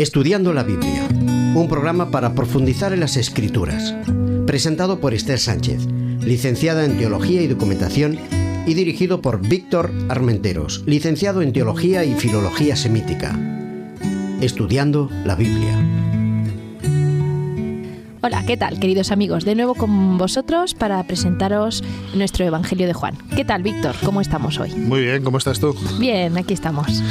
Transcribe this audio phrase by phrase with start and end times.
[0.00, 1.06] Estudiando la Biblia,
[1.54, 3.94] un programa para profundizar en las escrituras,
[4.46, 5.84] presentado por Esther Sánchez,
[6.22, 8.18] licenciada en Teología y Documentación,
[8.66, 13.38] y dirigido por Víctor Armenteros, licenciado en Teología y Filología Semítica.
[14.40, 15.76] Estudiando la Biblia.
[18.22, 19.44] Hola, ¿qué tal, queridos amigos?
[19.44, 23.18] De nuevo con vosotros para presentaros nuestro Evangelio de Juan.
[23.36, 23.94] ¿Qué tal, Víctor?
[24.02, 24.70] ¿Cómo estamos hoy?
[24.70, 25.74] Muy bien, ¿cómo estás tú?
[25.98, 27.02] Bien, aquí estamos.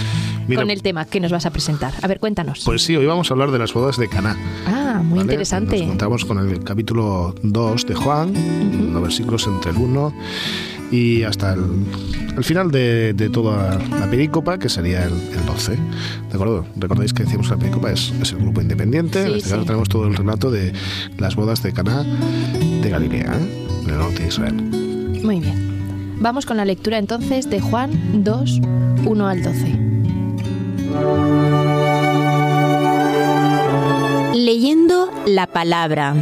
[0.55, 1.93] Con el tema que nos vas a presentar.
[2.01, 2.63] A ver, cuéntanos.
[2.65, 4.37] Pues sí, hoy vamos a hablar de las bodas de Caná.
[4.65, 5.77] Ah, muy interesante.
[5.77, 10.13] Nos encontramos con el capítulo 2 de Juan, los versículos entre el 1
[10.91, 15.13] y hasta el, final de, toda la perícopa, que sería el,
[15.45, 15.73] 12.
[15.73, 15.79] ¿De
[16.33, 16.65] acuerdo?
[16.77, 19.21] Recordáis que decíamos que la perícopa es, el grupo independiente.
[19.21, 20.73] en este caso tenemos todo el relato de
[21.17, 23.67] las bodas de Caná de Galilea, ¿eh?
[23.83, 24.55] en el norte de Israel.
[25.23, 26.17] Muy bien.
[26.21, 28.59] Vamos con la lectura entonces de Juan 2,
[29.05, 29.88] 1 al 12.
[34.33, 36.15] Leyendo la palabra.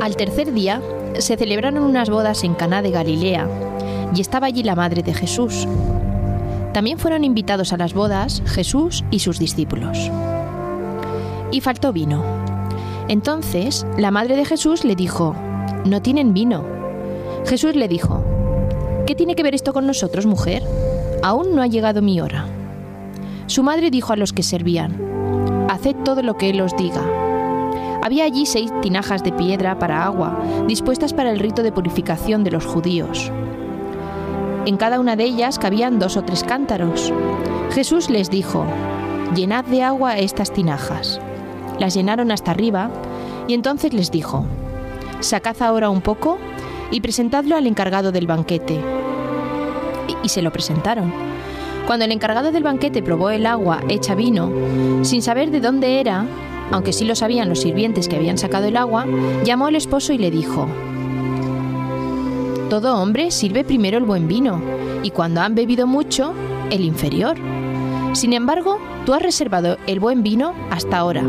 [0.00, 0.80] Al tercer día
[1.20, 3.48] se celebraron unas bodas en Caná de Galilea
[4.14, 5.66] y estaba allí la madre de Jesús.
[6.72, 10.10] También fueron invitados a las bodas Jesús y sus discípulos.
[11.50, 12.22] Y faltó vino.
[13.08, 15.34] Entonces la madre de Jesús le dijo,
[15.84, 16.64] no tienen vino.
[17.46, 18.24] Jesús le dijo,
[19.06, 20.62] ¿qué tiene que ver esto con nosotros, mujer?
[21.22, 22.46] Aún no ha llegado mi hora.
[23.46, 27.29] Su madre dijo a los que servían, haced todo lo que él os diga.
[28.02, 32.50] Había allí seis tinajas de piedra para agua, dispuestas para el rito de purificación de
[32.50, 33.30] los judíos.
[34.66, 37.12] En cada una de ellas cabían dos o tres cántaros.
[37.72, 38.64] Jesús les dijo,
[39.34, 41.20] Llenad de agua estas tinajas.
[41.78, 42.90] Las llenaron hasta arriba,
[43.48, 44.44] y entonces les dijo,
[45.20, 46.38] Sacad ahora un poco
[46.90, 48.80] y presentadlo al encargado del banquete.
[50.22, 51.12] Y, se lo presentaron.
[51.86, 54.50] Cuando el encargado del banquete probó el agua hecha vino,
[55.02, 56.24] sin saber de dónde era,
[56.70, 59.06] aunque sí lo sabían los sirvientes que habían sacado el agua,
[59.44, 60.68] llamó al esposo y le dijo,
[62.68, 64.60] Todo hombre sirve primero el buen vino,
[65.02, 66.32] y cuando han bebido mucho,
[66.70, 67.36] el inferior.
[68.12, 71.24] Sin embargo, tú has reservado el buen vino hasta ahora.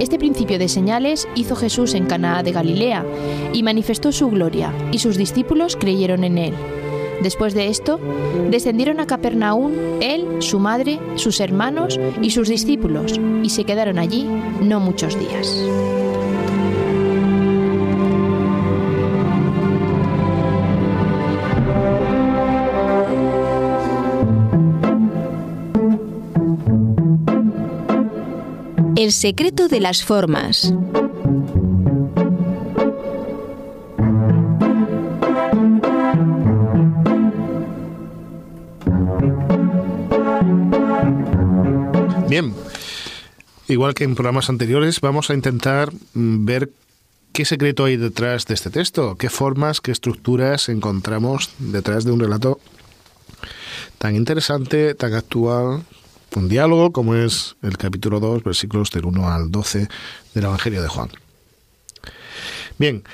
[0.00, 3.04] Este principio de señales hizo Jesús en Canaá de Galilea
[3.52, 6.54] y manifestó su gloria, y sus discípulos creyeron en él.
[7.24, 7.98] Después de esto,
[8.50, 14.28] descendieron a Capernaum él, su madre, sus hermanos y sus discípulos, y se quedaron allí
[14.60, 15.58] no muchos días.
[28.96, 30.74] El secreto de las formas.
[43.68, 46.70] Igual que en programas anteriores, vamos a intentar mm, ver
[47.32, 52.20] qué secreto hay detrás de este texto, qué formas, qué estructuras encontramos detrás de un
[52.20, 52.60] relato
[53.98, 55.84] tan interesante, tan actual,
[56.36, 59.88] un diálogo como es el capítulo 2, versículos del 1 al 12
[60.34, 61.10] del Evangelio de Juan.
[62.78, 63.04] Bien,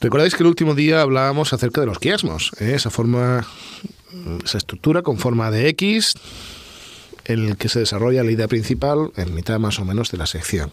[0.00, 2.74] recordáis que el último día hablábamos acerca de los quiasmos, ¿eh?
[2.74, 3.46] esa forma,
[4.44, 6.14] esa estructura con forma de X,
[7.24, 10.26] en el que se desarrolla la idea principal en mitad más o menos de la
[10.26, 10.72] sección.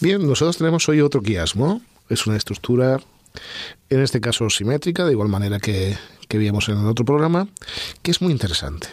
[0.00, 1.82] Bien, nosotros tenemos hoy otro quiasmo.
[2.08, 3.00] Es una estructura,
[3.90, 5.96] en este caso simétrica, de igual manera que,
[6.28, 7.48] que vimos en el otro programa,
[8.02, 8.88] que es muy interesante.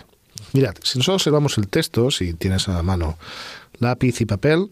[0.54, 3.18] Mirad, si nosotros observamos el texto, si tienes a la mano
[3.80, 4.72] lápiz y papel,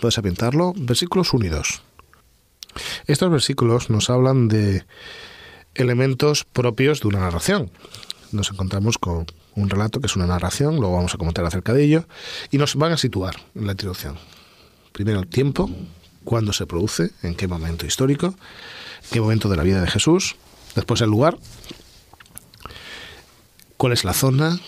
[0.00, 1.82] puedes apuntarlo, versículos unidos.
[3.06, 4.84] Estos versículos nos hablan de
[5.74, 7.70] elementos propios de una narración.
[8.32, 11.84] Nos encontramos con un relato que es una narración, luego vamos a comentar acerca de
[11.84, 12.06] ello,
[12.50, 14.16] y nos van a situar en la introducción.
[14.92, 15.70] Primero el tiempo,
[16.24, 18.34] cuándo se produce, en qué momento histórico,
[19.10, 20.36] qué momento de la vida de Jesús,
[20.74, 21.38] después el lugar,
[23.76, 24.60] cuál es la zona,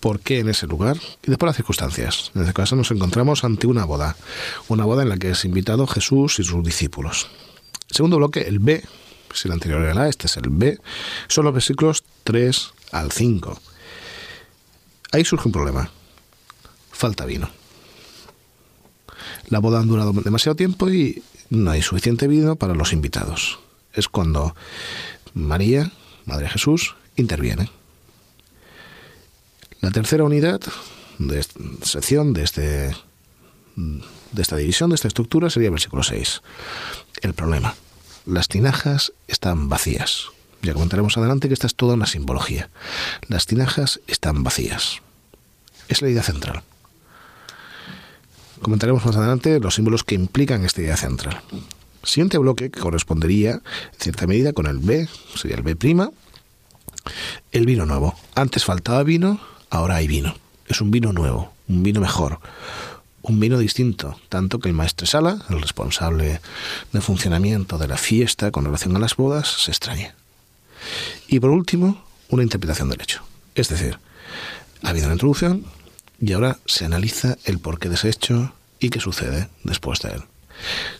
[0.00, 2.30] por qué en ese lugar y después las circunstancias.
[2.34, 4.16] En este caso nos encontramos ante una boda,
[4.68, 7.28] una boda en la que es invitado Jesús y sus discípulos.
[7.90, 8.84] Segundo bloque, el B,
[9.32, 10.78] si el anterior era el A, este es el B,
[11.28, 13.58] son los versículos 3 al 5.
[15.14, 15.92] Ahí surge un problema.
[16.90, 17.48] Falta vino.
[19.46, 23.60] La boda ha durado demasiado tiempo y no hay suficiente vino para los invitados.
[23.92, 24.56] Es cuando
[25.32, 25.92] María,
[26.24, 27.70] Madre Jesús, interviene.
[29.80, 30.60] La tercera unidad
[31.18, 32.96] de esta sección de, este,
[33.76, 36.42] de esta división, de esta estructura, sería el versículo 6.
[37.22, 37.76] El problema.
[38.26, 40.30] Las tinajas están vacías.
[40.64, 42.70] Ya comentaremos adelante que esta es toda una simbología.
[43.28, 45.02] Las tinajas están vacías.
[45.88, 46.62] Es la idea central.
[48.62, 51.42] Comentaremos más adelante los símbolos que implican esta idea central.
[52.02, 53.60] Siguiente bloque que correspondería en
[53.98, 55.76] cierta medida con el B, sería el B',
[57.52, 58.14] el vino nuevo.
[58.34, 60.34] Antes faltaba vino, ahora hay vino.
[60.66, 62.40] Es un vino nuevo, un vino mejor,
[63.20, 66.40] un vino distinto, tanto que el maestro Sala, el responsable
[66.92, 70.14] de funcionamiento de la fiesta con relación a las bodas, se extraña.
[71.28, 73.22] Y por último, una interpretación del hecho.
[73.54, 73.98] Es decir,
[74.82, 75.64] ha habido una introducción
[76.20, 80.22] y ahora se analiza el porqué de ese hecho y qué sucede después de él.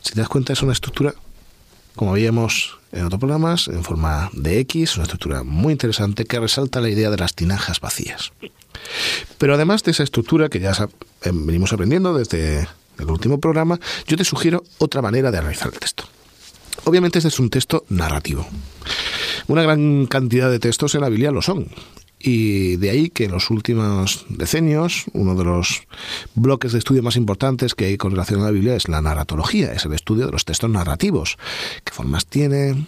[0.03, 1.15] Si te das cuenta, es una estructura,
[1.95, 6.81] como veíamos en otros programas, en forma de X, una estructura muy interesante que resalta
[6.81, 8.33] la idea de las tinajas vacías.
[9.39, 14.17] Pero además de esa estructura que ya eh, venimos aprendiendo desde el último programa, yo
[14.17, 16.05] te sugiero otra manera de analizar el texto.
[16.85, 18.47] Obviamente este es un texto narrativo.
[19.47, 21.69] Una gran cantidad de textos en la Biblia lo son.
[22.19, 25.83] Y de ahí que en los últimos decenios, uno de los
[26.35, 29.73] bloques de estudio más importantes que hay con relación a la Biblia es la narratología,
[29.73, 31.37] es el estudio de los textos narrativos.
[31.85, 32.87] ¿Qué formas tiene?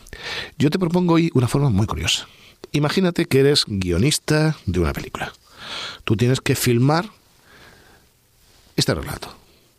[0.59, 2.27] Yo te propongo hoy una forma muy curiosa.
[2.73, 5.33] Imagínate que eres guionista de una película.
[6.05, 7.11] Tú tienes que filmar
[8.75, 9.35] este relato.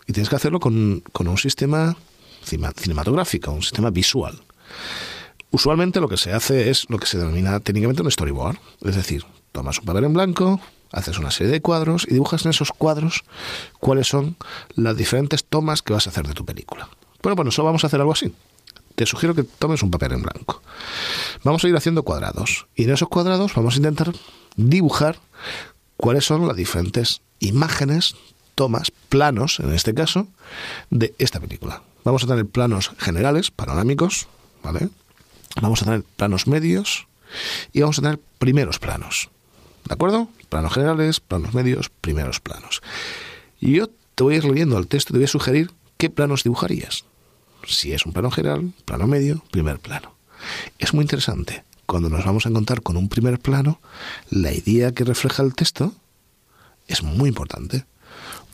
[0.06, 1.98] Y tienes que hacerlo con, con un sistema
[2.44, 4.40] cinematográfico, un sistema visual.
[5.52, 9.26] Usualmente lo que se hace es lo que se denomina técnicamente un storyboard, es decir,
[9.52, 10.60] tomas un papel en blanco,
[10.92, 13.24] haces una serie de cuadros y dibujas en esos cuadros
[13.80, 14.36] cuáles son
[14.76, 16.90] las diferentes tomas que vas a hacer de tu película.
[17.22, 18.34] Bueno, bueno, solo vamos a hacer algo así.
[18.96, 20.62] Te sugiero que tomes un papel en blanco.
[21.44, 24.12] Vamos a ir haciendo cuadrados y en esos cuadrados vamos a intentar
[24.56, 25.20] dibujar
[25.98, 28.16] cuáles son las diferentes imágenes,
[28.56, 30.28] tomas, planos, en este caso,
[30.90, 31.84] de esta película.
[32.04, 34.28] Vamos a tener planos generales, panorámicos,
[34.64, 34.90] ¿vale?
[35.62, 37.08] Vamos a tener planos medios
[37.74, 39.30] y vamos a tener primeros planos.
[39.86, 40.30] ¿De acuerdo?
[40.50, 42.82] Planos generales, planos medios, primeros planos.
[43.60, 46.10] Y yo te voy a ir leyendo el texto y te voy a sugerir qué
[46.10, 47.06] planos dibujarías.
[47.66, 50.14] Si es un plano general, plano medio, primer plano.
[50.78, 51.64] Es muy interesante.
[51.86, 53.80] Cuando nos vamos a encontrar con un primer plano,
[54.30, 55.94] la idea que refleja el texto
[56.88, 57.86] es muy importante.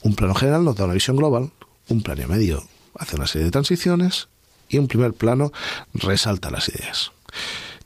[0.01, 1.51] Un plano general nos da una visión global,
[1.89, 2.63] un plano medio
[2.96, 4.28] hace una serie de transiciones
[4.74, 5.52] y un primer plano
[5.94, 7.12] resalta las ideas.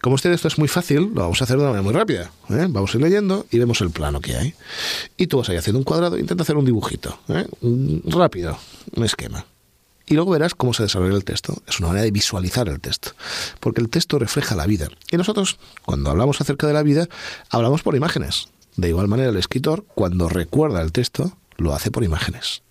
[0.01, 2.31] Como usted esto es muy fácil, lo vamos a hacer de una manera muy rápida.
[2.49, 2.67] ¿eh?
[2.69, 4.53] Vamos a ir leyendo y vemos el plano que hay.
[5.17, 7.19] Y tú vas a ir haciendo un cuadrado, intenta hacer un dibujito.
[7.29, 7.47] ¿eh?
[8.05, 8.57] Rápido,
[8.95, 9.45] un esquema.
[10.05, 11.61] Y luego verás cómo se desarrolla el texto.
[11.67, 13.11] Es una manera de visualizar el texto.
[13.59, 14.87] Porque el texto refleja la vida.
[15.11, 17.09] Y nosotros, cuando hablamos acerca de la vida,
[17.49, 18.47] hablamos por imágenes.
[18.77, 22.61] De igual manera, el escritor, cuando recuerda el texto, lo hace por imágenes.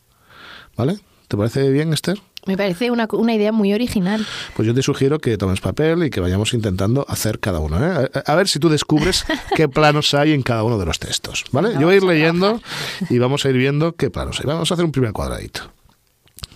[0.76, 0.98] ¿Vale?
[1.28, 2.20] ¿Te parece bien, Esther?
[2.46, 4.24] Me parece una, una, idea muy original.
[4.54, 7.78] Pues yo te sugiero que tomes papel y que vayamos intentando hacer cada uno.
[7.84, 8.10] ¿eh?
[8.24, 9.26] A, ver si tú descubres
[9.56, 11.44] qué planos hay en cada uno de los textos.
[11.50, 11.72] ¿vale?
[11.74, 12.62] yo voy a ir leyendo
[13.10, 14.46] y vamos a ir viendo qué planos hay.
[14.46, 15.72] Vamos a hacer un primer cuadradito.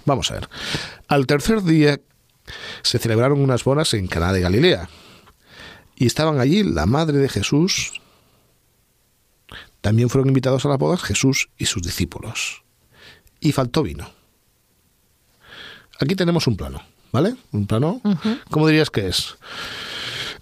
[0.04, 0.48] Vamos a ver.
[1.08, 2.00] Al tercer día
[2.82, 4.88] se celebraron unas bodas en Caná de Galilea.
[5.96, 8.00] Y estaban allí la madre de Jesús.
[9.80, 12.62] También fueron invitados a las bodas Jesús y sus discípulos.
[13.40, 14.19] Y faltó vino.
[16.00, 16.80] Aquí tenemos un plano,
[17.12, 17.34] ¿vale?
[17.52, 18.00] Un plano.
[18.50, 19.36] ¿Cómo dirías que es?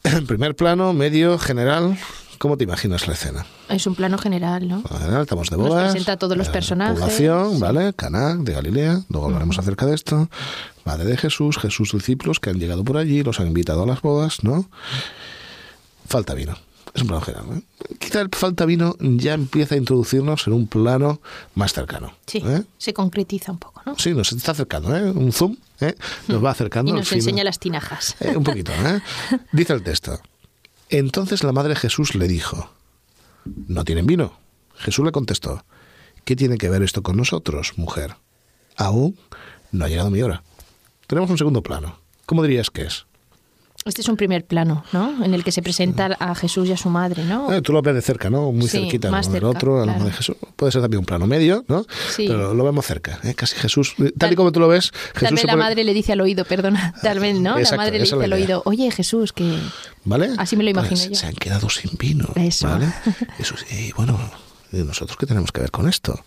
[0.29, 1.99] Primer plano, medio, general.
[2.39, 3.45] ¿Cómo te imaginas la escena?
[3.69, 4.85] Es un plano general, ¿no?
[4.85, 5.83] General, estamos de bodas.
[5.83, 7.01] Nos presenta a todos los personajes.
[7.01, 7.93] Población, ¿vale?
[7.93, 9.01] Caná, de Galilea.
[9.09, 10.31] Luego hablaremos acerca de esto.
[10.85, 14.01] Madre de Jesús, Jesús discípulos que han llegado por allí, los han invitado a las
[14.01, 14.71] bodas, ¿no?
[16.07, 16.57] Falta vino.
[16.95, 17.47] Es un plano general.
[17.59, 17.97] ¿eh?
[17.99, 21.21] Quizá el falta vino ya empieza a introducirnos en un plano
[21.55, 22.13] más cercano.
[22.27, 22.65] Sí, ¿eh?
[22.79, 23.97] se concretiza un poco, ¿no?
[23.99, 25.11] Sí, nos está acercando, ¿eh?
[25.11, 25.95] Un zoom, ¿eh?
[26.29, 26.93] Nos va acercando.
[26.93, 28.17] Y nos enseña las tinajas.
[28.21, 29.01] Eh, un poquito, ¿eh?
[29.53, 30.21] Dice el texto.
[30.91, 32.71] Entonces la madre Jesús le dijo,
[33.45, 34.39] ¿no tienen vino?
[34.77, 35.65] Jesús le contestó,
[36.25, 38.17] ¿qué tiene que ver esto con nosotros, mujer?
[38.77, 39.19] Aún
[39.73, 40.43] no ha llegado mi hora.
[41.07, 41.99] Tenemos un segundo plano.
[42.27, 43.07] ¿Cómo dirías que es?
[43.85, 45.25] Este es un primer plano, ¿no?
[45.25, 47.51] En el que se presenta a Jesús y a su madre, ¿no?
[47.53, 48.53] Eh, tú lo ves de cerca, ¿no?
[48.53, 49.11] Muy Sí, cerquita.
[49.11, 49.35] más ¿no?
[49.37, 49.93] El cerca, otro, claro.
[49.99, 50.37] madre de Jesús.
[50.57, 51.87] Puede ser también un plano medio, ¿no?
[52.15, 52.27] Sí.
[52.29, 53.35] Pero lo vemos cerca, ¿eh?
[53.35, 53.95] Casi Jesús.
[53.97, 56.13] Tal, Tal- y como tú lo ves, Jesús Tal vez la pone- madre le dice
[56.13, 57.57] al oído, perdona, tal vez, ¿no?
[57.57, 59.59] Exacto, la madre le dice al oído, oye Jesús, que...
[60.05, 60.31] ¿Vale?
[60.37, 61.15] Así me lo imagino yo.
[61.15, 62.27] Se han quedado sin vino.
[62.35, 62.67] Eso.
[62.69, 62.93] ¿vale?
[63.39, 64.19] Eso sí, bueno.
[64.71, 66.23] ¿Y nosotros qué tenemos que ver con esto?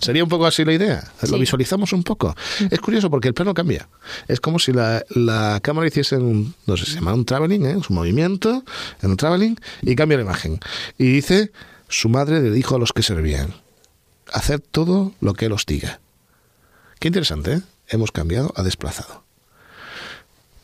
[0.00, 1.12] Sería un poco así la idea.
[1.30, 2.34] Lo visualizamos un poco.
[2.70, 3.88] Es curioso porque el plano cambia.
[4.26, 7.76] Es como si la, la cámara hiciese un, no sé, se llama un traveling, ¿eh?
[7.76, 8.64] un movimiento
[9.00, 10.58] en un traveling y cambia la imagen.
[10.98, 11.52] Y dice,
[11.88, 13.54] su madre le dijo a los que servían,
[14.32, 16.00] hacer todo lo que él os diga.
[16.98, 17.60] Qué interesante, ¿eh?
[17.88, 19.24] Hemos cambiado a desplazado.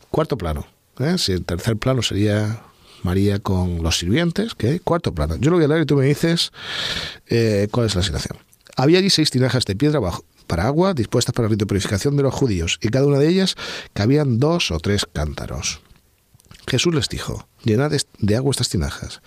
[0.09, 0.67] Cuarto plano.
[0.99, 1.17] ¿eh?
[1.17, 2.63] Si el tercer plano sería
[3.03, 4.79] María con los sirvientes, ¿qué?
[4.79, 5.35] Cuarto plano.
[5.39, 6.51] Yo lo voy a leer y tú me dices
[7.27, 8.37] eh, cuál es la situación.
[8.75, 12.17] Había allí seis tinajas de piedra bajo, para agua dispuestas para la rito de purificación
[12.17, 13.55] de los judíos, y cada una de ellas
[13.93, 15.81] cabían dos o tres cántaros.
[16.67, 19.21] Jesús les dijo, llenad de agua estas tinajas.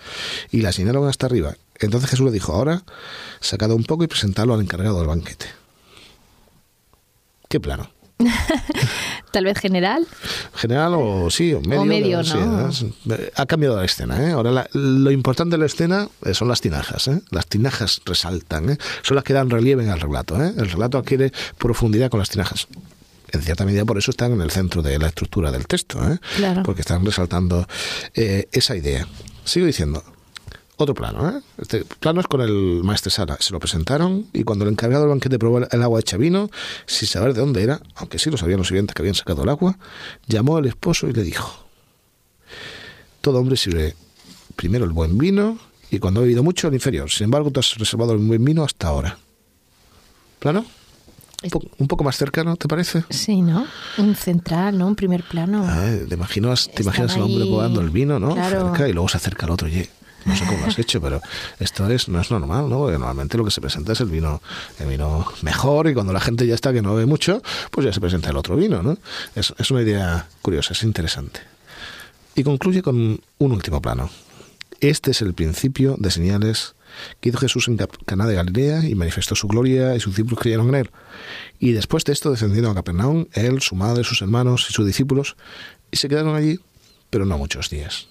[0.51, 1.55] Y las llenaron hasta arriba.
[1.79, 2.83] Entonces Jesús le dijo, ahora,
[3.39, 5.45] sacad un poco y presentadlo al encargado del banquete.
[7.49, 7.89] ¿Qué plano?
[9.31, 10.07] Tal vez general.
[10.55, 11.85] General o sí, o medio.
[11.85, 12.69] medio, sí, ¿no?
[12.69, 12.85] es-
[13.35, 14.21] Ha cambiado la escena.
[14.25, 14.31] ¿eh?
[14.31, 17.07] Ahora la- lo importante de la escena eh, son las tinajas.
[17.09, 17.21] ¿eh?
[17.31, 18.69] Las tinajas resaltan.
[18.69, 18.77] ¿eh?
[19.01, 20.41] Son las que dan relieve al relato.
[20.41, 20.53] ¿eh?
[20.57, 22.67] El relato adquiere profundidad con las tinajas.
[23.31, 25.99] En cierta medida por eso están en el centro de la estructura del texto.
[26.09, 26.17] ¿eh?
[26.37, 26.63] Claro.
[26.63, 27.67] Porque están resaltando
[28.13, 29.05] eh, esa idea.
[29.43, 30.03] Sigo diciendo.
[30.77, 31.41] Otro plano, ¿eh?
[31.57, 33.37] Este plano es con el maestro Sara.
[33.39, 36.49] Se lo presentaron y cuando el encargado del banquete probó el agua hecha vino,
[36.85, 39.49] sin saber de dónde era, aunque sí lo sabían los sirvientes que habían sacado el
[39.49, 39.77] agua,
[40.27, 41.65] llamó al esposo y le dijo:
[43.21, 43.95] Todo hombre sirve
[44.55, 45.57] primero el buen vino
[45.89, 47.09] y cuando ha bebido mucho el inferior.
[47.09, 49.17] Sin embargo, tú has reservado el buen vino hasta ahora.
[50.39, 50.65] ¿Plano?
[51.43, 53.03] Un, po- un poco más cercano, ¿te parece?
[53.09, 53.65] Sí, ¿no?
[53.97, 54.87] Un central, ¿no?
[54.87, 55.63] Un primer plano.
[55.65, 58.33] Ah, te imaginas, te imaginas al hombre ahí, probando el vino, ¿no?
[58.33, 58.67] claro.
[58.73, 59.89] Cerca y luego se acerca al otro, oye,
[60.25, 61.21] no sé cómo lo has hecho, pero
[61.59, 62.79] esto es, no es normal, ¿no?
[62.79, 64.41] Porque normalmente lo que se presenta es el vino,
[64.79, 67.41] el vino mejor y cuando la gente ya está que no ve mucho,
[67.71, 68.97] pues ya se presenta el otro vino, ¿no?
[69.35, 71.41] Es, es una idea curiosa, es interesante.
[72.35, 74.09] Y concluye con un último plano.
[74.81, 76.75] Este es el principio de señales
[77.19, 80.69] que hizo Jesús en Caná de Galilea y manifestó su gloria y sus discípulos creyeron
[80.69, 80.91] en él.
[81.59, 85.35] Y después de esto descendieron a Capernaum, él, su madre, sus hermanos y sus discípulos,
[85.91, 86.59] y se quedaron allí,
[87.09, 88.07] pero no muchos días.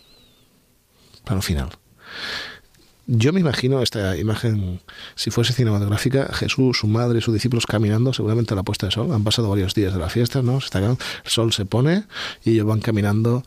[1.25, 1.71] Plano final.
[3.07, 4.81] Yo me imagino esta imagen,
[5.15, 8.93] si fuese cinematográfica, Jesús, su madre y sus discípulos caminando, seguramente a la puesta de
[8.93, 9.13] sol.
[9.13, 10.59] Han pasado varios días de la fiesta, ¿no?
[10.61, 10.97] Se están- el
[11.31, 12.05] sol se pone
[12.45, 13.43] y ellos van caminando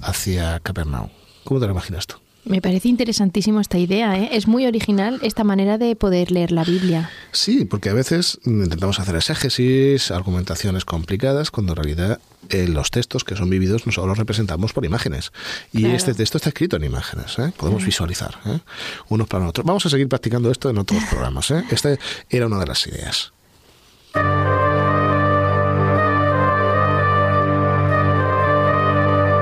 [0.00, 1.10] hacia Capernaum.
[1.44, 2.16] ¿Cómo te lo imaginas tú?
[2.44, 4.30] Me parece interesantísimo esta idea, ¿eh?
[4.32, 7.10] Es muy original esta manera de poder leer la Biblia.
[7.32, 12.18] Sí, porque a veces intentamos hacer exégesis, argumentaciones complicadas, cuando en realidad
[12.52, 15.32] eh, los textos que son vividos nosotros los representamos por imágenes.
[15.72, 15.96] Y Claro.
[15.96, 17.52] este texto está escrito en imágenes, ¿eh?
[17.56, 18.60] podemos visualizar ¿eh?
[19.08, 19.66] unos para otros.
[19.66, 21.50] Vamos a seguir practicando esto en otros programas.
[21.50, 21.64] ¿eh?
[21.70, 21.96] Esta
[22.30, 23.32] era una de las ideas.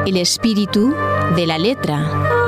[0.06, 0.92] El espíritu
[1.36, 2.39] de la letra.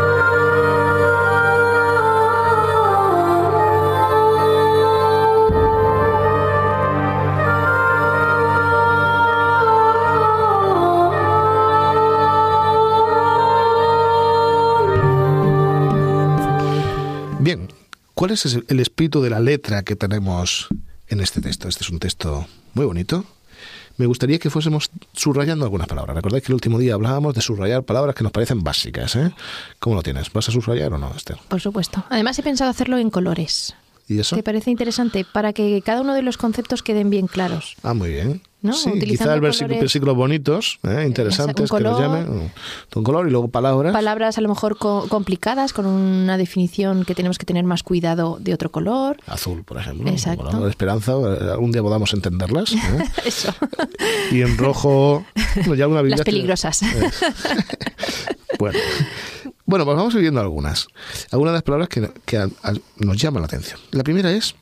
[18.22, 20.68] ¿Cuál es el espíritu de la letra que tenemos
[21.08, 21.66] en este texto?
[21.66, 23.24] Este es un texto muy bonito.
[23.96, 26.14] Me gustaría que fuésemos subrayando algunas palabras.
[26.14, 29.16] Recordáis que el último día hablábamos de subrayar palabras que nos parecen básicas.
[29.16, 29.32] ¿eh?
[29.80, 30.32] ¿Cómo lo tienes?
[30.32, 31.38] ¿Vas a subrayar o no, Esther?
[31.48, 32.04] Por supuesto.
[32.10, 33.74] Además he pensado hacerlo en colores.
[34.06, 34.36] ¿Y eso?
[34.36, 35.24] ¿Te parece interesante?
[35.24, 37.74] Para que cada uno de los conceptos queden bien claros.
[37.82, 38.40] Ah, muy bien.
[38.62, 38.72] ¿No?
[38.74, 41.02] Sí, quizá el versículo, versículos bonitos, ¿eh?
[41.04, 42.00] interesantes, que color.
[42.00, 42.52] llamen.
[42.94, 43.92] Un color y luego palabras.
[43.92, 48.38] Palabras a lo mejor co- complicadas, con una definición que tenemos que tener más cuidado
[48.40, 49.16] de otro color.
[49.26, 50.08] Azul, por ejemplo.
[50.08, 50.44] Exacto.
[50.44, 51.12] Color de esperanza.
[51.12, 52.72] eh, Algún día podamos entenderlas.
[52.72, 52.78] ¿eh?
[53.24, 53.52] Eso.
[54.30, 55.24] y en rojo.
[55.56, 56.82] bueno, ya alguna Las que- peligrosas.
[58.58, 58.78] Bueno.
[59.66, 60.86] bueno, pues vamos viendo algunas.
[61.32, 63.80] Algunas de las palabras que, que a- a- nos llaman la atención.
[63.90, 64.54] La primera es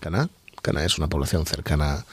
[0.00, 0.30] Caná.
[0.62, 2.04] Caná es una población cercana a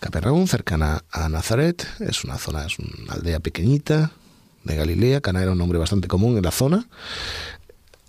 [0.00, 1.86] Capernaum, cercana a Nazaret.
[2.00, 4.12] Es una zona, es una aldea pequeñita
[4.64, 5.20] de Galilea.
[5.20, 6.86] Caná era un nombre bastante común en la zona.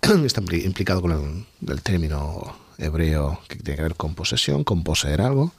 [0.02, 4.84] Está impli- implicado con el, el término hebreo que tiene que ver con posesión, con
[4.84, 5.52] poseer algo.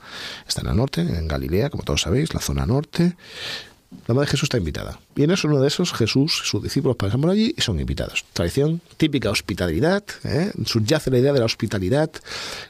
[0.48, 3.16] Está en el norte, en Galilea, como todos sabéis, la zona norte.
[4.06, 5.00] La madre de Jesús está invitada.
[5.16, 8.24] Y en eso, uno de esos, Jesús sus discípulos pasan por allí y son invitados.
[8.32, 10.52] Tradición típica hospitalidad, ¿eh?
[10.64, 12.10] subyace la idea de la hospitalidad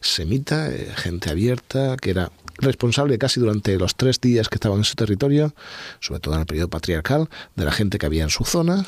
[0.01, 4.85] semita, eh, gente abierta, que era responsable casi durante los tres días que estaban en
[4.85, 5.55] su territorio,
[6.01, 8.87] sobre todo en el periodo patriarcal, de la gente que había en su zona.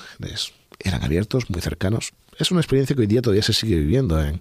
[0.78, 2.12] Eran abiertos, muy cercanos.
[2.38, 4.40] Es una experiencia que hoy día todavía se sigue viviendo en,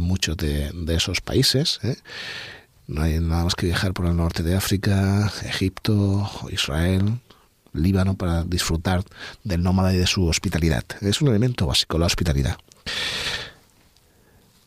[0.00, 1.78] muchos de, de esos países.
[1.84, 1.96] ¿eh?
[2.90, 7.20] No hay nada más que viajar por el norte de África, Egipto, Israel,
[7.72, 9.04] Líbano para disfrutar
[9.44, 10.82] del nómada y de su hospitalidad.
[11.00, 12.58] Es un elemento básico, la hospitalidad.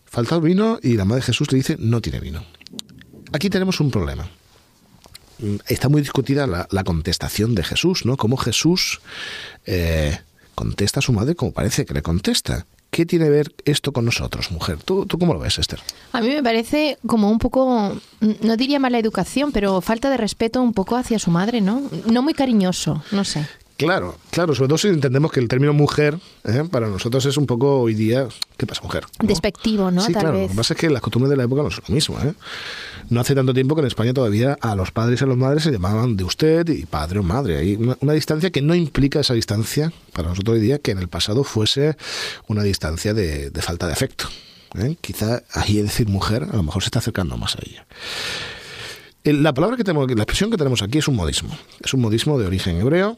[0.05, 2.45] falta vino y la madre de Jesús le dice, no tiene vino.
[3.33, 4.29] Aquí tenemos un problema.
[5.39, 8.15] Mm, está muy discutida la, contestación de Jesús, ¿no?
[8.15, 9.01] Cómo Jesús
[9.65, 10.17] eh,
[10.55, 12.65] contesta a su madre como parece que le contesta.
[12.93, 14.77] ¿Qué tiene que ver esto con nosotros, mujer?
[14.83, 15.79] ¿Tú, ¿Tú cómo lo ves, Esther?
[16.11, 20.61] A mí me parece como un poco, no diría mala educación, pero falta de respeto
[20.61, 21.81] un poco hacia su madre, ¿no?
[22.05, 23.47] No muy cariñoso, no sé.
[23.77, 26.63] Claro, claro, sobre todo si entendemos que el término mujer ¿eh?
[26.69, 29.05] para nosotros es un poco hoy día, ¿qué pasa mujer?
[29.19, 30.01] Despectivo, ¿no?
[30.01, 31.95] Sí, claro, lo que pasa es que las costumbres de la época no son lo
[31.95, 32.19] mismo.
[32.19, 32.33] ¿eh?
[33.09, 35.63] No hace tanto tiempo que en España todavía a los padres y a las madres
[35.63, 37.57] se llamaban de usted y padre o madre.
[37.57, 41.07] Hay una, distancia que no implica esa distancia, para nosotros hoy día, que en el
[41.07, 41.97] pasado fuese
[42.47, 44.25] una distancia de, falta de afecto.
[44.75, 44.97] ¿eh?
[45.01, 47.85] Quizá ahí decir mujer a lo mejor se está acercando más a ella.
[49.23, 51.57] La palabra que tenemos, la expresión que tenemos aquí es un modismo.
[51.83, 53.17] Es un modismo de origen hebreo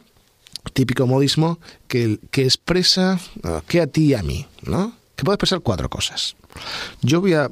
[0.74, 3.20] típico modismo que, que expresa
[3.68, 4.94] que a ti y a mí, ¿no?
[5.16, 6.36] Que puede expresar cuatro cosas.
[7.02, 7.52] Yo voy a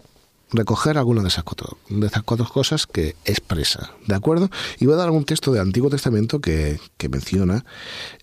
[0.54, 4.50] recoger algunas de esas cuatro, de esas cuatro cosas que expresa, ¿de acuerdo?
[4.80, 6.80] Y voy a dar algún texto del Antiguo Testamento que,
[7.10, 7.66] menciona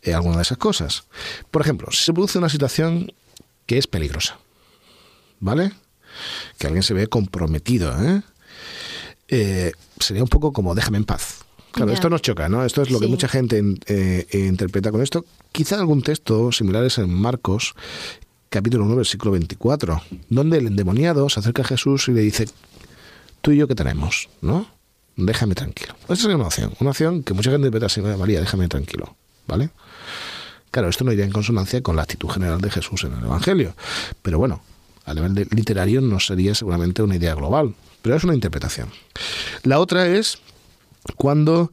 [0.02, 1.04] eh, algunas de esas cosas.
[1.50, 3.12] Por ejemplo, si se produce una situación
[3.66, 4.38] que es peligrosa,
[5.38, 5.72] ¿vale?
[6.58, 8.22] Que alguien se ve comprometido, ¿eh?
[9.28, 11.39] eh sería un poco como déjame en paz.
[11.72, 12.64] Claro, esto nos choca, ¿no?
[12.64, 15.24] Esto es lo que mucha gente eh, interpreta con esto.
[15.52, 17.74] Quizá algún texto similares en Marcos,
[18.48, 22.48] capítulo 9, versículo 24, donde el endemoniado se acerca a Jesús y le dice,
[23.40, 24.66] tú y yo qué tenemos, ¿no?
[25.16, 25.94] Déjame tranquilo.
[26.04, 29.70] Esa es una opción, una opción que mucha gente interpreta así, María, déjame tranquilo, ¿vale?
[30.70, 33.74] Claro, esto no iría en consonancia con la actitud general de Jesús en el Evangelio,
[34.22, 34.62] pero bueno,
[35.04, 38.88] a nivel literario no sería seguramente una idea global, pero es una interpretación.
[39.64, 40.38] La otra es
[41.16, 41.72] cuando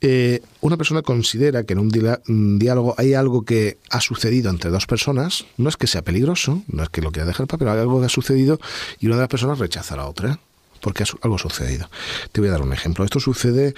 [0.00, 4.86] eh, una persona considera que en un, diálogo hay algo que ha sucedido entre dos
[4.86, 8.00] personas, no es que sea peligroso, no es que lo quiera dejar, pero hay algo
[8.00, 8.60] que ha sucedido
[9.00, 10.38] y una de las personas rechaza a la otra
[10.80, 11.90] porque algo ha sucedido.
[12.30, 13.04] Te voy a dar un ejemplo.
[13.04, 13.74] Esto sucede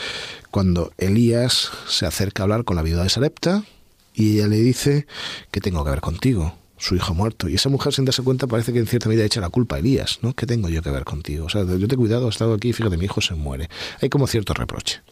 [0.50, 3.64] cuando Elías se acerca a hablar con la viuda de Sarepta
[4.14, 5.06] y ella le dice
[5.50, 7.48] que tengo que ver contigo, su hijo muerto.
[7.48, 9.78] Y esa mujer, sin darse cuenta, parece que en cierta medida echa la culpa a
[9.78, 10.34] Elías, ¿no?
[10.34, 11.46] ¿Qué tengo yo que ver contigo?
[11.46, 13.68] O sea, yo te he cuidado, he estado aquí fíjate, mi hijo se muere.
[14.00, 15.02] Hay como cierto reproche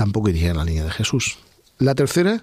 [0.00, 1.36] tampoco iría en la línea de Jesús.
[1.78, 2.42] La tercera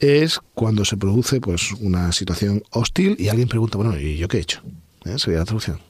[0.00, 4.36] es cuando se produce pues una situación hostil y alguien pregunta, bueno, ¿y yo qué
[4.36, 4.60] he hecho?
[5.06, 5.18] ¿Eh?
[5.18, 5.80] Sería la traducción.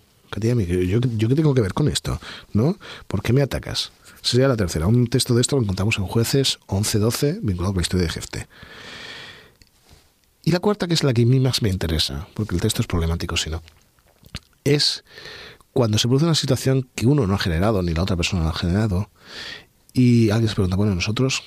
[0.40, 2.20] ¿Yo, ¿Yo qué tengo que ver con esto?
[2.52, 2.78] ¿No?
[3.08, 3.90] ¿Por qué me atacas?
[4.22, 4.86] Sería la tercera.
[4.86, 8.46] Un texto de esto lo encontramos en Jueces 11-12, vinculado con la historia de Jefte.
[10.48, 12.80] Y la cuarta, que es la que a mí más me interesa, porque el texto
[12.80, 13.62] es problemático, si no,
[14.64, 15.04] es
[15.74, 18.48] cuando se produce una situación que uno no ha generado, ni la otra persona no
[18.48, 19.10] ha generado,
[19.92, 21.42] y alguien se pregunta, bueno, nosotros,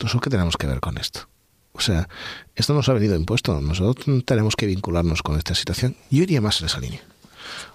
[0.00, 1.28] ¿nosotros qué tenemos que ver con esto?
[1.72, 2.08] O sea,
[2.54, 3.60] esto nos ha venido impuesto.
[3.60, 5.96] Nosotros tenemos que vincularnos con esta situación.
[6.12, 7.02] Yo iría más en esa línea.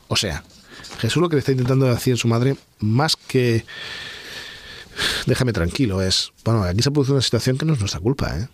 [0.08, 0.46] O sea,
[1.00, 3.66] Jesús lo que le está intentando decir a su madre, más que
[5.26, 8.48] déjame tranquilo, es, bueno, aquí se produce una situación que no es nuestra culpa, ¿eh?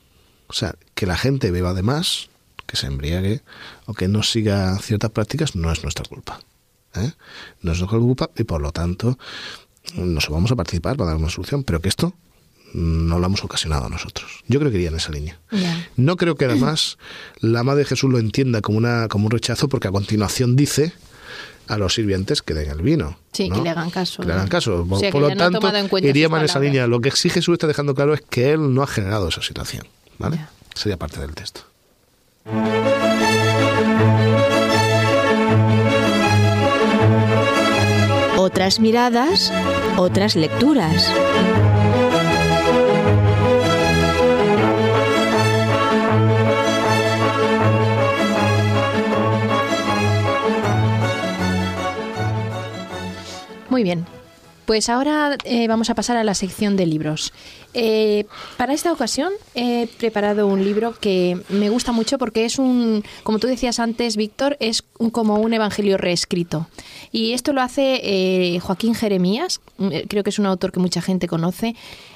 [0.47, 2.29] O sea, que la gente beba de más,
[2.65, 3.41] que se embriague
[3.85, 6.39] o que no siga ciertas prácticas no es nuestra culpa.
[6.95, 7.11] ¿eh?
[7.61, 9.17] No es nuestra culpa y por lo tanto
[9.95, 12.13] nos vamos a participar para dar una solución, pero que esto
[12.73, 14.43] no lo hemos ocasionado nosotros.
[14.47, 15.39] Yo creo que iría en esa línea.
[15.95, 16.97] No creo que además
[17.39, 20.93] la madre de Jesús lo entienda como, una, como un rechazo, porque a continuación dice
[21.67, 23.17] a los sirvientes que den el vino.
[23.31, 24.21] Sí, que le hagan caso.
[24.21, 24.85] Que le hagan caso.
[24.85, 25.59] por, lo tanto,
[26.01, 26.87] iría en esa línea.
[26.87, 29.87] Lo que sí Jesús está dejando claro es que él no ha generado esa situación.
[30.17, 30.39] ¿Vale?
[30.73, 31.61] Sería parte del texto.
[38.47, 39.51] otras miradas,
[39.97, 41.13] otras lecturas.
[53.69, 54.05] Muy bien,
[54.67, 57.31] pues ahora eh, vamos a pasar a la sección de libros.
[57.73, 58.25] Eh,
[58.57, 63.39] para esta ocasión he preparado un libro que me gusta mucho porque es un, como
[63.39, 66.67] tú decías antes, Víctor, es como un evangelio reescrito.
[67.13, 69.61] Y esto lo hace eh, Joaquín Jeremías,
[70.07, 71.75] creo que es un autor que mucha gente conoce,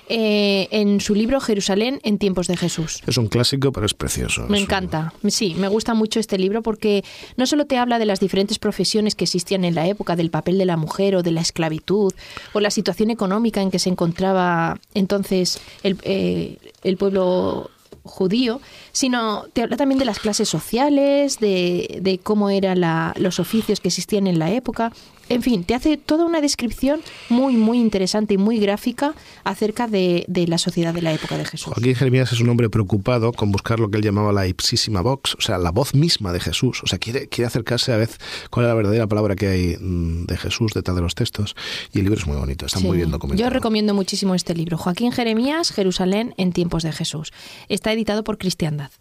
[0.09, 3.01] eh, en su libro Jerusalén en tiempos de Jesús.
[3.07, 4.45] Es un clásico, pero es precioso.
[4.49, 5.13] Me encanta.
[5.29, 7.03] Sí, me gusta mucho este libro porque
[7.37, 10.57] no solo te habla de las diferentes profesiones que existían en la época, del papel
[10.57, 12.13] de la mujer o de la esclavitud,
[12.53, 17.69] o la situación económica en que se encontraba entonces el, eh, el pueblo
[18.03, 22.81] judío, sino te habla también de las clases sociales, de, de cómo eran
[23.17, 24.91] los oficios que existían en la época
[25.31, 29.13] en fin, te hace toda una descripción muy, muy interesante y muy gráfica
[29.43, 31.73] acerca de, de la sociedad de la época de Jesús.
[31.73, 35.35] Joaquín Jeremías es un hombre preocupado con buscar lo que él llamaba la ipsísima vox,
[35.35, 36.81] o sea, la voz misma de Jesús.
[36.83, 38.09] O sea, quiere, quiere acercarse a ver
[38.49, 41.55] cuál es la verdadera palabra que hay mm, de Jesús detrás de los textos.
[41.93, 43.47] Y el libro es muy bonito, está muy bien documentado.
[43.47, 47.31] Yo recomiendo muchísimo este libro, Joaquín Jeremías, Jerusalén en tiempos de Jesús.
[47.69, 48.91] Está editado por Cristiandad.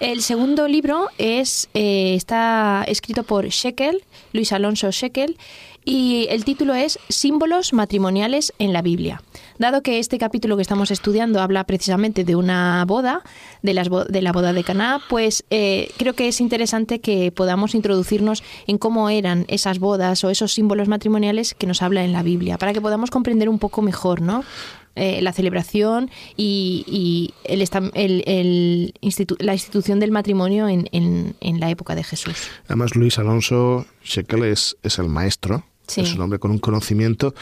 [0.00, 5.36] El segundo libro es, eh, está escrito por Shekel, Luis Alonso Shekel,
[5.84, 9.22] y el título es Símbolos matrimoniales en la Biblia.
[9.58, 13.22] Dado que este capítulo que estamos estudiando habla precisamente de una boda,
[13.62, 17.74] de, las de la boda de Caná, pues eh, creo que es interesante que podamos
[17.74, 22.22] introducirnos en cómo eran esas bodas o esos símbolos matrimoniales que nos habla en la
[22.22, 24.44] Biblia, para que podamos comprender un poco mejor, ¿no?
[24.94, 28.94] Eh, la celebración y, el,
[29.38, 32.36] la institución del matrimonio en, en, la época de Jesús.
[32.66, 35.64] Además, Luis Alonso Shekel es el maestro
[35.96, 37.34] es un hombre con un conocimiento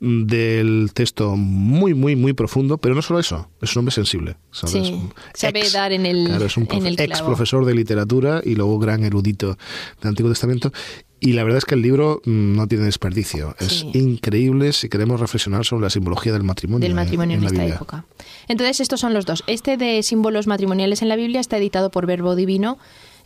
[0.00, 4.36] del texto muy, muy, muy profundo, pero no solo eso, es un hombre sensible.
[4.50, 5.00] Sí,
[5.34, 9.58] sabe dar en el, claro, es un ex profesor de literatura y luego gran erudito
[10.00, 10.72] del Antiguo Testamento.
[11.20, 13.56] Y la verdad es que el libro mm, no tiene desperdicio.
[13.58, 16.86] Es increíble si queremos reflexionar sobre la simbología del matrimonio.
[16.86, 18.04] Del matrimonio en, esta época.
[18.46, 19.42] Entonces, estos son los dos.
[19.48, 22.78] Este de símbolos matrimoniales en la Biblia está editado por Verbo Divino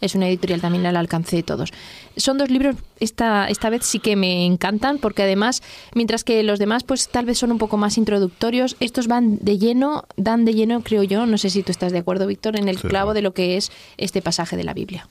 [0.03, 1.71] es una editorial también al alcance de todos.
[2.17, 5.63] Son dos libros, esta, esta vez sí que me encantan, porque además,
[5.95, 9.57] mientras que los demás pues tal vez son un poco más introductorios, estos van de
[9.57, 12.69] lleno, dan de lleno, creo yo, no sé si tú estás de acuerdo, Víctor, en
[12.69, 15.09] el clavo de lo que es este pasaje de la Biblia.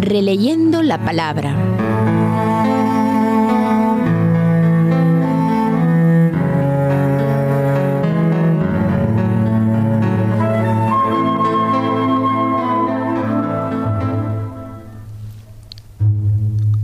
[0.00, 1.77] Releyendo la palabra.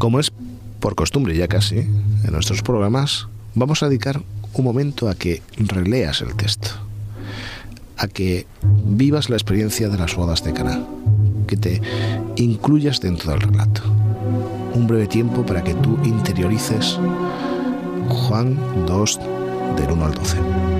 [0.04, 0.32] Como es
[0.80, 4.20] por costumbre ya casi en nuestros programas, vamos a dedicar
[4.52, 6.68] un momento a que releas el texto,
[7.96, 8.46] a que
[8.84, 10.84] vivas la experiencia de las bodas de Cana,
[11.46, 11.80] que te
[12.36, 13.80] incluyas dentro del relato.
[14.74, 16.98] Un breve tiempo para que tú interiorices
[18.10, 19.20] Juan 2
[19.78, 20.73] del 1 al 12.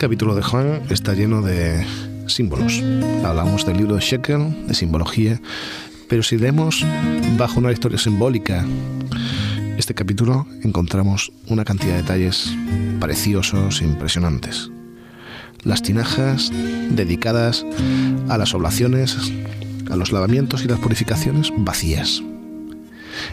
[0.00, 1.84] Capítulo de Juan está lleno de
[2.26, 2.82] símbolos.
[3.22, 5.38] Hablamos del libro de Shekel, de simbología,
[6.08, 6.86] pero si leemos
[7.36, 8.64] bajo una historia simbólica
[9.76, 12.50] este capítulo encontramos una cantidad de detalles
[12.98, 14.70] preciosos e impresionantes.
[15.64, 16.50] Las tinajas
[16.88, 17.66] dedicadas
[18.30, 19.18] a las oblaciones,
[19.90, 22.22] a los lavamientos y las purificaciones vacías.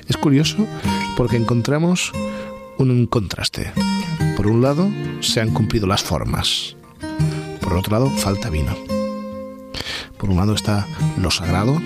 [0.09, 0.67] Es curioso
[1.15, 2.11] porque encontramos
[2.77, 3.71] un contraste.
[4.37, 4.87] Por un lado,
[5.21, 6.75] se han cumplido las formas.
[7.59, 8.75] Por otro lado, falta vino.
[10.19, 10.85] Por un lado está
[11.19, 11.81] lo sagrado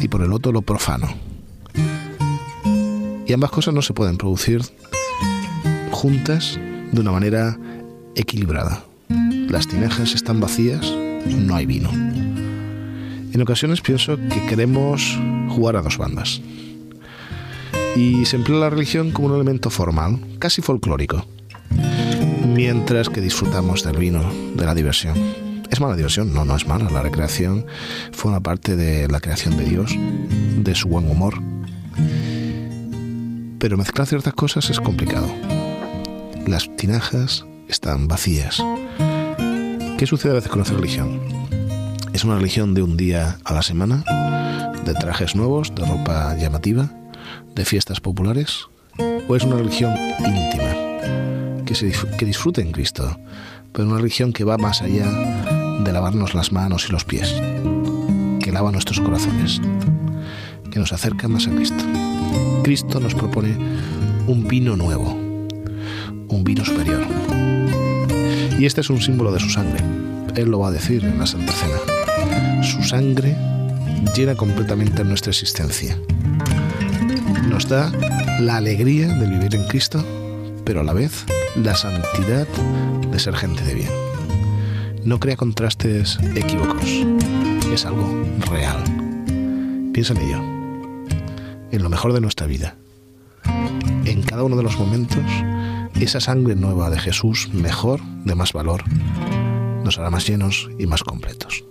[0.00, 1.14] y por el otro lo profano.
[3.24, 4.62] Y ambas cosas no se pueden producir
[5.92, 6.58] juntas
[6.90, 7.56] de una manera
[8.16, 8.84] equilibrada.
[9.48, 10.92] Las tinajas están vacías,
[11.24, 11.90] no hay vino.
[11.92, 16.40] En ocasiones pienso que queremos jugar a dos bandas.
[17.94, 21.24] Y se emplea la religión como un elemento formal, casi folclórico.
[22.54, 24.22] Mientras que disfrutamos del vino,
[24.54, 25.16] de la diversión.
[25.70, 26.34] ¿Es mala diversión?
[26.34, 26.90] No, no es mala.
[26.90, 27.66] La recreación
[28.12, 29.96] fue una parte de la creación de Dios,
[30.58, 31.42] de su buen humor.
[33.58, 35.28] Pero mezclar ciertas cosas es complicado.
[36.46, 38.62] Las tinajas están vacías.
[39.98, 41.20] ¿Qué sucede a veces con nuestra religión?
[42.12, 44.04] ¿Es una religión de un día a la semana?
[44.84, 46.90] ¿De trajes nuevos, de ropa llamativa,
[47.54, 48.66] de fiestas populares?
[49.28, 50.81] ¿O es una religión íntima,
[51.72, 53.18] que, se, que disfrute en Cristo,
[53.72, 55.06] pero una religión que va más allá
[55.82, 57.34] de lavarnos las manos y los pies,
[58.40, 59.58] que lava nuestros corazones,
[60.70, 61.82] que nos acerca más a Cristo?
[62.62, 63.56] Cristo nos propone
[64.26, 65.12] un vino nuevo,
[66.28, 67.06] un vino superior.
[68.58, 69.82] Y este es un símbolo de su sangre.
[70.36, 72.62] Él lo va a decir en la Santa Cena.
[72.62, 73.34] Su sangre
[74.14, 75.98] llena completamente nuestra existencia.
[77.48, 77.90] Nos da
[78.40, 80.04] la alegría de vivir en Cristo,
[80.64, 81.24] pero a la vez
[81.56, 82.46] la santidad
[83.10, 83.90] de ser gente de bien.
[85.04, 86.88] No crea contrastes equívocos,
[87.72, 88.08] es algo
[88.50, 88.82] real.
[89.92, 90.38] Piensa en ello,
[91.70, 92.76] en lo mejor de nuestra vida.
[94.04, 95.24] En cada uno de los momentos,
[96.00, 98.84] esa sangre nueva de Jesús, mejor, de más valor,
[99.84, 101.64] nos hará más llenos y más completos.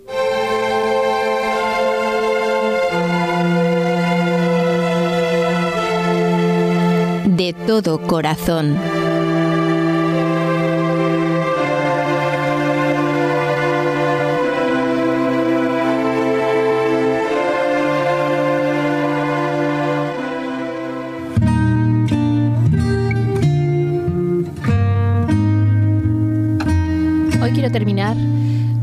[7.26, 8.78] De todo corazón.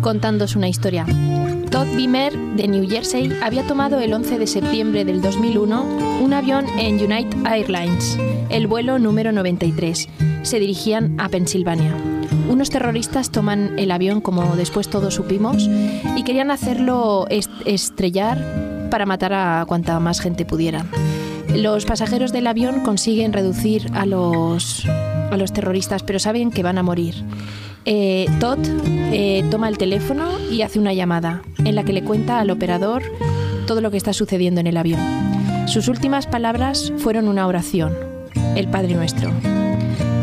[0.08, 1.04] Contándos una historia.
[1.70, 6.64] Todd Beamer de New Jersey había tomado el 11 de septiembre del 2001 un avión
[6.78, 8.18] en United Airlines,
[8.48, 10.08] el vuelo número 93.
[10.44, 11.94] Se dirigían a Pensilvania.
[12.48, 15.68] Unos terroristas toman el avión, como después todos supimos,
[16.16, 20.88] y querían hacerlo est estrellar para matar a cuanta más gente pudieran.
[21.54, 26.78] Los pasajeros del avión consiguen reducir a los, a los terroristas, pero saben que van
[26.78, 27.26] a morir.
[27.90, 28.58] Eh, Todd
[29.12, 33.02] eh, toma el teléfono y hace una llamada en la que le cuenta al operador
[33.66, 35.00] todo lo que está sucediendo en el avión.
[35.68, 37.96] Sus últimas palabras fueron una oración,
[38.56, 39.30] el Padre Nuestro.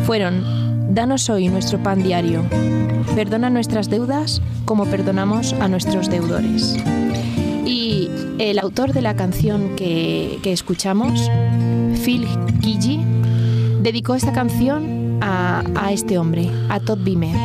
[0.06, 2.44] Fueron, danos hoy nuestro pan diario,
[3.16, 6.78] perdona nuestras deudas como perdonamos a nuestros deudores.
[7.66, 11.32] Y el autor de la canción que, que escuchamos,
[12.04, 12.28] Phil
[12.62, 13.04] Gigi,
[13.82, 17.36] dedicó esta canción a, este hombre, a Todd Beamer.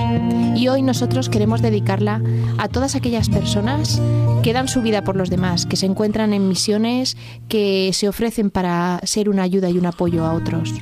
[0.57, 2.23] Y hoy nosotros queremos dedicarla
[2.59, 4.01] a todas aquellas personas
[4.43, 7.17] que dan su vida por los demás, que se encuentran en misiones,
[7.49, 10.75] que se ofrecen para ser una ayuda y un apoyo a otros.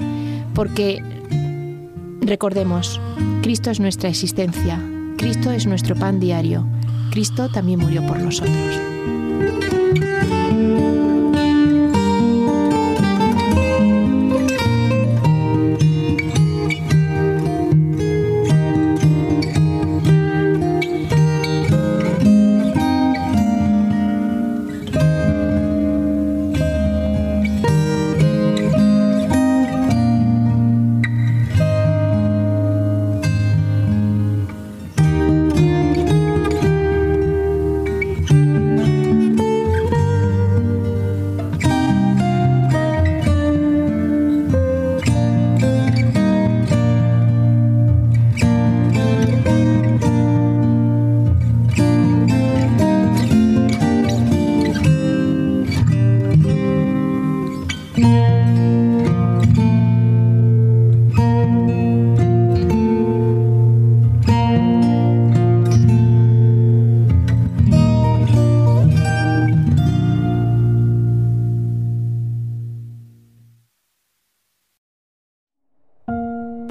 [0.54, 1.02] Porque
[2.20, 3.00] recordemos,
[3.42, 4.82] Cristo es nuestra existencia,
[5.16, 6.66] Cristo es nuestro pan diario,
[7.10, 8.80] Cristo también murió por nosotros.